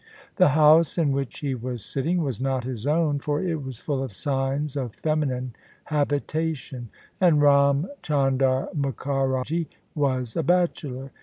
[0.37, 4.01] The house in which he was sitting was not his own, for it was full
[4.01, 6.89] of signs of feminine habitation:
[7.19, 11.11] and Ram Chan dar Mukharji was a bachelor.